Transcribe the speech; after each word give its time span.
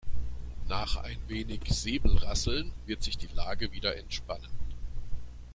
Nach 0.67 0.95
ein 0.95 1.19
wenig 1.27 1.59
Säbelrasseln 1.71 2.71
wird 2.87 3.03
sich 3.03 3.19
die 3.19 3.29
Lage 3.35 3.71
wieder 3.71 3.95
entspannen. 3.97 4.49